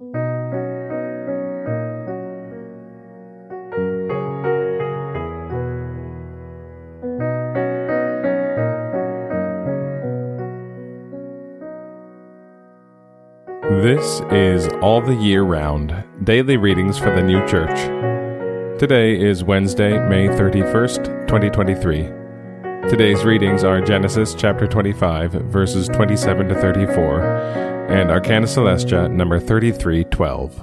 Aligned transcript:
This 0.00 0.08
is 14.32 14.66
All 14.82 15.00
the 15.00 15.14
Year 15.14 15.44
Round 15.44 16.02
Daily 16.24 16.56
Readings 16.56 16.98
for 16.98 17.14
the 17.14 17.22
New 17.22 17.46
Church. 17.46 17.78
Today 18.80 19.16
is 19.16 19.44
Wednesday, 19.44 19.96
May 20.08 20.26
31st, 20.26 21.28
2023. 21.28 22.23
Today's 22.90 23.24
readings 23.24 23.64
are 23.64 23.80
Genesis 23.80 24.34
chapter 24.34 24.66
25, 24.66 25.32
verses 25.32 25.88
27 25.88 26.48
to 26.48 26.54
34, 26.54 27.22
and 27.88 28.10
Arcana 28.10 28.46
Coelestia 28.46 29.08
number 29.08 29.40
3312. 29.40 30.62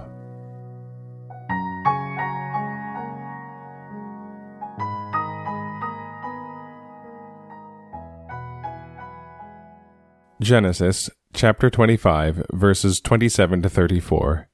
Genesis 10.39 11.09
chapter 11.33 11.71
25, 11.71 12.45
verses 12.53 13.01
27 13.01 13.63
to 13.63 13.69
34. 13.69 14.47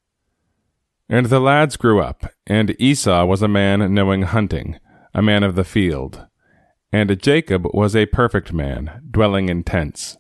And 1.09 1.25
the 1.25 1.41
lads 1.41 1.75
grew 1.75 2.01
up, 2.01 2.31
and 2.47 2.79
Esau 2.79 3.25
was 3.25 3.41
a 3.41 3.49
man 3.49 3.93
knowing 3.93 4.21
hunting, 4.21 4.79
a 5.13 5.21
man 5.21 5.43
of 5.43 5.55
the 5.55 5.65
field. 5.65 6.27
And 6.91 7.21
Jacob 7.21 7.67
was 7.73 7.95
a 7.95 8.05
perfect 8.05 8.53
man, 8.53 9.01
dwelling 9.09 9.49
in 9.49 9.63
tents. 9.63 10.17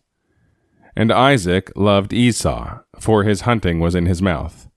And 0.95 1.11
Isaac 1.11 1.71
loved 1.75 2.11
Esau, 2.11 2.79
for 2.99 3.23
his 3.23 3.41
hunting 3.41 3.79
was 3.79 3.95
in 3.95 4.05
his 4.05 4.21
mouth. 4.21 4.67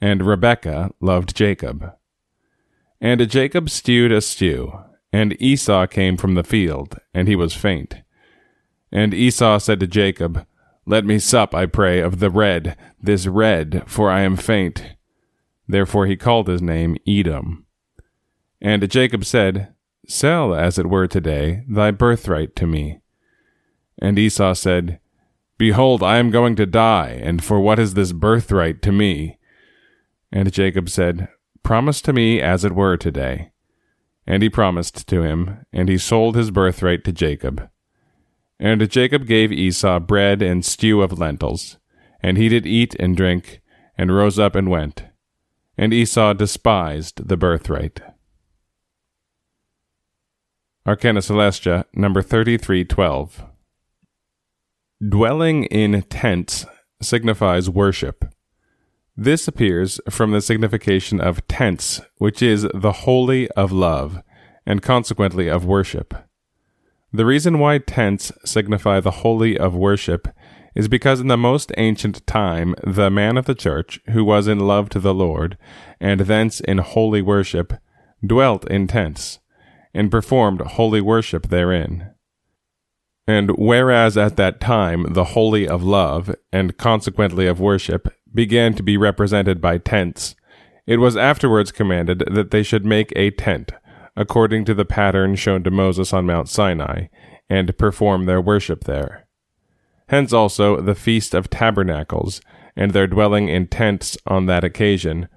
And 0.00 0.26
Rebekah 0.26 0.90
loved 1.00 1.34
Jacob. 1.36 1.92
And 3.00 3.28
Jacob 3.30 3.70
stewed 3.70 4.12
a 4.12 4.20
stew, 4.20 4.72
and 5.12 5.40
Esau 5.40 5.86
came 5.86 6.16
from 6.16 6.34
the 6.34 6.44
field, 6.44 6.98
and 7.14 7.28
he 7.28 7.36
was 7.36 7.54
faint. 7.54 8.02
And 8.90 9.14
Esau 9.14 9.58
said 9.58 9.80
to 9.80 9.86
Jacob, 9.86 10.46
Let 10.84 11.04
me 11.04 11.18
sup, 11.18 11.54
I 11.54 11.66
pray, 11.66 12.00
of 12.00 12.18
the 12.18 12.30
red, 12.30 12.76
this 13.00 13.26
red, 13.26 13.84
for 13.86 14.10
I 14.10 14.20
am 14.20 14.36
faint. 14.36 14.96
Therefore 15.66 16.06
he 16.06 16.16
called 16.16 16.48
his 16.48 16.60
name 16.60 16.96
Edom. 17.06 17.66
And 18.60 18.88
Jacob 18.90 19.24
said, 19.24 19.72
Sell, 20.06 20.54
as 20.54 20.78
it 20.78 20.86
were 20.86 21.06
today, 21.06 21.64
thy 21.68 21.90
birthright 21.90 22.56
to 22.56 22.66
me. 22.66 23.00
And 24.00 24.18
Esau 24.18 24.54
said, 24.54 24.98
Behold, 25.58 26.02
I 26.02 26.18
am 26.18 26.30
going 26.30 26.56
to 26.56 26.66
die, 26.66 27.20
and 27.22 27.42
for 27.42 27.60
what 27.60 27.78
is 27.78 27.94
this 27.94 28.12
birthright 28.12 28.82
to 28.82 28.90
me? 28.90 29.38
And 30.32 30.52
Jacob 30.52 30.88
said, 30.88 31.28
Promise 31.62 32.02
to 32.02 32.12
me 32.12 32.40
as 32.40 32.64
it 32.64 32.74
were 32.74 32.96
today. 32.96 33.52
And 34.26 34.42
he 34.42 34.50
promised 34.50 35.06
to 35.08 35.22
him, 35.22 35.64
and 35.72 35.88
he 35.88 35.98
sold 35.98 36.34
his 36.34 36.50
birthright 36.50 37.04
to 37.04 37.12
Jacob. 37.12 37.68
And 38.58 38.88
Jacob 38.90 39.26
gave 39.26 39.52
Esau 39.52 40.00
bread 40.00 40.42
and 40.42 40.64
stew 40.64 41.02
of 41.02 41.18
lentils, 41.18 41.78
and 42.20 42.36
he 42.36 42.48
did 42.48 42.66
eat 42.66 42.96
and 42.98 43.16
drink, 43.16 43.60
and 43.96 44.14
rose 44.14 44.38
up 44.38 44.54
and 44.54 44.68
went. 44.68 45.04
And 45.78 45.92
Esau 45.92 46.32
despised 46.32 47.28
the 47.28 47.36
birthright. 47.36 48.00
Arcana 50.84 51.20
Coelestia, 51.20 51.84
number 51.94 52.22
3312. 52.22 53.44
Dwelling 55.08 55.62
in 55.66 56.02
tents 56.02 56.66
signifies 57.00 57.70
worship. 57.70 58.24
This 59.16 59.46
appears 59.46 60.00
from 60.10 60.32
the 60.32 60.40
signification 60.40 61.20
of 61.20 61.46
tents, 61.46 62.00
which 62.18 62.42
is 62.42 62.66
the 62.74 62.92
holy 62.92 63.48
of 63.52 63.70
love, 63.70 64.24
and 64.66 64.82
consequently 64.82 65.48
of 65.48 65.64
worship. 65.64 66.14
The 67.12 67.26
reason 67.26 67.60
why 67.60 67.78
tents 67.78 68.32
signify 68.44 68.98
the 68.98 69.22
holy 69.22 69.56
of 69.56 69.76
worship 69.76 70.26
is 70.74 70.88
because 70.88 71.20
in 71.20 71.28
the 71.28 71.36
most 71.36 71.70
ancient 71.76 72.26
time 72.26 72.74
the 72.82 73.08
man 73.08 73.36
of 73.36 73.44
the 73.44 73.54
church, 73.54 74.00
who 74.10 74.24
was 74.24 74.48
in 74.48 74.58
love 74.58 74.88
to 74.88 74.98
the 74.98 75.14
Lord, 75.14 75.56
and 76.00 76.22
thence 76.22 76.58
in 76.58 76.78
holy 76.78 77.22
worship, 77.22 77.72
dwelt 78.26 78.68
in 78.68 78.88
tents, 78.88 79.38
and 79.94 80.10
performed 80.10 80.60
holy 80.60 81.00
worship 81.00 81.48
therein. 81.48 82.10
And 83.26 83.50
whereas 83.56 84.16
at 84.16 84.36
that 84.36 84.60
time 84.60 85.12
the 85.12 85.24
holy 85.24 85.68
of 85.68 85.82
love, 85.82 86.34
and 86.52 86.76
consequently 86.76 87.46
of 87.46 87.60
worship, 87.60 88.12
began 88.32 88.74
to 88.74 88.82
be 88.82 88.96
represented 88.96 89.60
by 89.60 89.78
tents, 89.78 90.34
it 90.86 90.96
was 90.96 91.16
afterwards 91.16 91.70
commanded 91.70 92.24
that 92.30 92.50
they 92.50 92.62
should 92.62 92.84
make 92.84 93.12
a 93.14 93.30
tent, 93.30 93.72
according 94.16 94.64
to 94.64 94.74
the 94.74 94.84
pattern 94.84 95.36
shown 95.36 95.62
to 95.62 95.70
Moses 95.70 96.12
on 96.12 96.26
Mount 96.26 96.48
Sinai, 96.48 97.06
and 97.48 97.76
perform 97.78 98.24
their 98.24 98.40
worship 98.40 98.84
there. 98.84 99.26
Hence 100.08 100.32
also 100.32 100.80
the 100.80 100.94
Feast 100.94 101.34
of 101.34 101.48
Tabernacles, 101.48 102.40
and 102.74 102.90
their 102.90 103.06
dwelling 103.06 103.48
in 103.48 103.68
tents 103.68 104.16
on 104.26 104.46
that 104.46 104.64
occasion, 104.64 105.28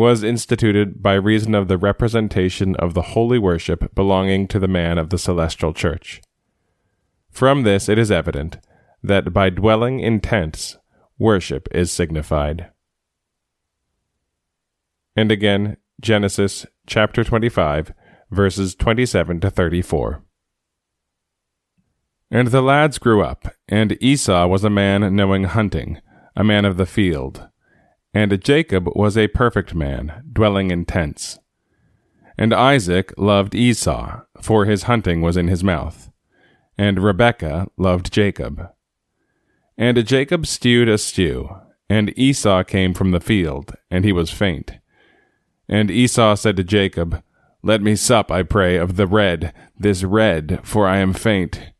was 0.00 0.24
instituted 0.24 1.02
by 1.02 1.12
reason 1.12 1.54
of 1.54 1.68
the 1.68 1.76
representation 1.76 2.74
of 2.76 2.94
the 2.94 3.02
holy 3.12 3.38
worship 3.38 3.94
belonging 3.94 4.48
to 4.48 4.58
the 4.58 4.66
man 4.66 4.96
of 4.96 5.10
the 5.10 5.18
celestial 5.18 5.74
church. 5.74 6.22
From 7.30 7.64
this 7.64 7.86
it 7.86 7.98
is 7.98 8.10
evident 8.10 8.56
that 9.02 9.34
by 9.34 9.50
dwelling 9.50 10.00
in 10.00 10.18
tents, 10.18 10.78
worship 11.18 11.68
is 11.72 11.92
signified. 11.92 12.70
And 15.14 15.30
again, 15.30 15.76
Genesis 16.00 16.64
chapter 16.86 17.22
25, 17.22 17.92
verses 18.30 18.74
27 18.74 19.40
to 19.40 19.50
34. 19.50 20.24
And 22.30 22.48
the 22.48 22.62
lads 22.62 22.96
grew 22.96 23.22
up, 23.22 23.48
and 23.68 24.02
Esau 24.02 24.46
was 24.46 24.64
a 24.64 24.70
man 24.70 25.14
knowing 25.14 25.44
hunting, 25.44 26.00
a 26.34 26.42
man 26.42 26.64
of 26.64 26.78
the 26.78 26.86
field. 26.86 27.49
And 28.12 28.42
Jacob 28.42 28.88
was 28.94 29.16
a 29.16 29.28
perfect 29.28 29.74
man, 29.74 30.24
dwelling 30.32 30.70
in 30.70 30.84
tents. 30.84 31.38
And 32.36 32.52
Isaac 32.52 33.12
loved 33.16 33.54
Esau, 33.54 34.22
for 34.40 34.64
his 34.64 34.84
hunting 34.84 35.20
was 35.20 35.36
in 35.36 35.48
his 35.48 35.62
mouth. 35.62 36.10
And 36.76 37.02
Rebekah 37.02 37.68
loved 37.76 38.12
Jacob. 38.12 38.70
And 39.76 40.04
Jacob 40.06 40.46
stewed 40.46 40.88
a 40.88 40.98
stew, 40.98 41.50
and 41.88 42.18
Esau 42.18 42.62
came 42.64 42.94
from 42.94 43.10
the 43.10 43.20
field, 43.20 43.74
and 43.90 44.04
he 44.04 44.12
was 44.12 44.30
faint. 44.30 44.72
And 45.68 45.90
Esau 45.90 46.34
said 46.34 46.56
to 46.56 46.64
Jacob, 46.64 47.22
let 47.62 47.82
me 47.82 47.94
sup, 47.94 48.30
I 48.30 48.42
pray, 48.42 48.76
of 48.76 48.96
the 48.96 49.06
red, 49.06 49.52
this 49.78 50.02
red, 50.02 50.60
for 50.62 50.86
I 50.86 50.98
am 50.98 51.12
faint. 51.12 51.72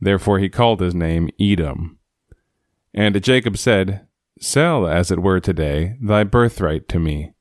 Therefore 0.00 0.38
he 0.38 0.50
called 0.50 0.80
his 0.80 0.94
name 0.94 1.30
Edom. 1.40 1.98
And 2.92 3.22
Jacob 3.22 3.56
said, 3.56 4.05
Sell, 4.38 4.86
as 4.86 5.10
it 5.10 5.20
were 5.20 5.40
today, 5.40 5.96
thy 6.00 6.24
birthright 6.24 6.88
to 6.88 6.98
me. 6.98 7.32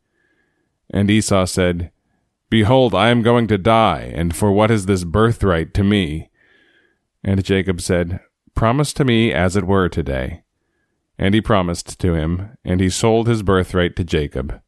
And 0.90 1.10
Esau 1.10 1.46
said, 1.46 1.92
Behold, 2.50 2.96
I 2.96 3.10
am 3.10 3.22
going 3.22 3.48
to 3.48 3.58
die, 3.58 4.12
and 4.14 4.36
for 4.36 4.52
what 4.52 4.72
is 4.72 4.86
this 4.86 5.04
birthright 5.04 5.74
to 5.74 5.84
me? 5.84 6.30
And 7.24 7.44
Jacob 7.44 7.82
said, 7.82 8.22
Promise 8.54 8.94
to 8.94 9.06
me 9.06 9.34
as 9.34 9.56
it 9.56 9.66
were 9.66 9.90
today. 9.90 10.44
And 11.18 11.34
he 11.34 11.42
promised 11.42 12.00
to 12.00 12.14
him, 12.14 12.58
and 12.64 12.80
he 12.80 12.90
sold 12.90 13.28
his 13.28 13.44
birthright 13.44 13.96
to 13.98 14.04
Jacob. 14.04 14.62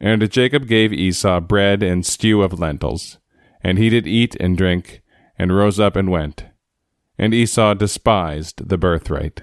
And 0.00 0.30
Jacob 0.30 0.66
gave 0.66 0.92
Esau 0.92 1.40
bread 1.40 1.82
and 1.82 2.06
stew 2.06 2.42
of 2.42 2.58
lentils, 2.58 3.18
and 3.60 3.76
he 3.76 3.90
did 3.90 4.06
eat 4.06 4.36
and 4.40 4.56
drink, 4.56 5.02
and 5.38 5.54
rose 5.54 5.80
up 5.80 5.96
and 5.96 6.10
went. 6.10 6.46
And 7.18 7.34
Esau 7.34 7.74
despised 7.74 8.68
the 8.68 8.78
birthright. 8.78 9.42